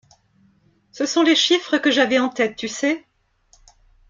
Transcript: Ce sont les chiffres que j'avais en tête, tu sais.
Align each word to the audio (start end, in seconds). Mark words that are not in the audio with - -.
Ce 0.91 1.05
sont 1.05 1.21
les 1.21 1.35
chiffres 1.35 1.77
que 1.77 1.91
j'avais 1.91 2.17
en 2.17 2.29
tête, 2.29 2.55
tu 2.55 2.67
sais. 2.67 3.05